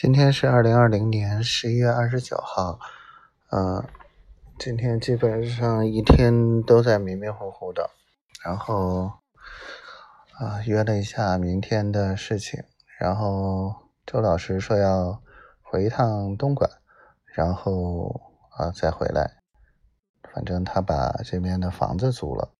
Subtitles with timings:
[0.00, 2.78] 今天是二零二零年十一月二十九号，
[3.50, 3.84] 呃，
[4.56, 7.90] 今天基本上一天都在迷迷糊糊的，
[8.44, 9.14] 然后
[10.38, 12.62] 啊约了一下明天的事情，
[12.96, 13.74] 然后
[14.06, 15.20] 周老师说要
[15.62, 16.70] 回一趟东莞，
[17.34, 18.20] 然后
[18.56, 19.38] 啊再回来，
[20.32, 22.52] 反正他把这边的房子租了，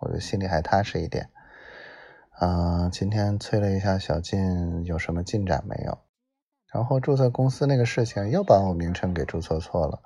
[0.00, 1.30] 我就心里还踏实一点。
[2.32, 5.96] 啊，今天催了一下小静，有什么进展没有？
[6.72, 10.00] 然后注册公司那个事情又把我名称给注册错了，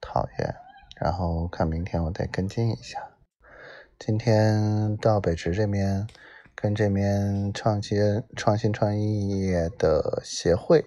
[0.00, 0.54] 讨厌。
[0.96, 3.10] 然后看明天我得跟进一下。
[3.98, 6.06] 今天到北池这边，
[6.54, 10.84] 跟这边创新创新创业的协会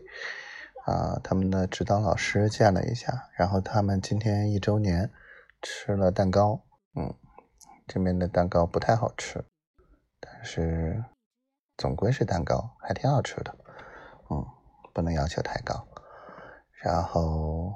[0.86, 3.30] 啊，他们的指导老师见了一下。
[3.38, 5.09] 然后他们今天一周年
[5.62, 6.62] 吃了蛋糕，
[6.95, 7.14] 嗯，
[7.88, 9.44] 这边的蛋糕不太好吃，
[10.20, 11.03] 但是
[11.78, 13.55] 总归是蛋糕，还挺好吃的，
[14.98, 15.88] 不能要求太高，
[16.82, 17.72] 然后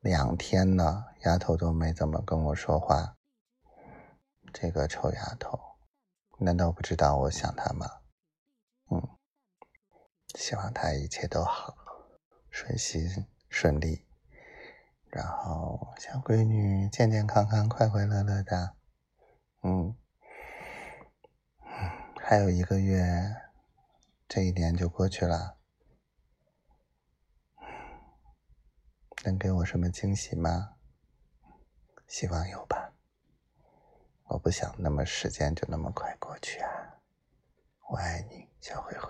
[0.00, 3.18] 两天呢，丫头都没怎么跟我说话。
[4.54, 5.60] 这个臭丫头，
[6.38, 7.86] 难道不知道我想她吗？
[8.90, 9.06] 嗯，
[10.34, 11.76] 希望她一切都好，
[12.48, 14.06] 顺心顺利，
[15.10, 18.76] 然后小闺女健健康康、快快乐乐的。
[19.62, 19.94] 嗯，
[22.18, 23.49] 还有一个月。
[24.32, 25.58] 这一年就过去了，
[29.24, 30.76] 能给我什么惊喜吗？
[32.06, 32.92] 希望有吧。
[34.26, 36.70] 我不想那么时间就那么快过去啊。
[37.88, 39.09] 我爱你，小灰灰。